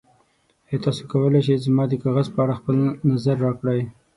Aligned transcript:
ایا 0.67 0.77
تاسو 0.83 1.03
کولی 1.11 1.41
شئ 1.45 1.55
زما 1.65 1.83
د 1.87 1.93
کاغذ 2.03 2.27
په 2.33 2.39
اړه 2.43 2.53
خپل 2.59 2.75
نظر 3.11 3.35
راکړئ؟ 3.45 3.81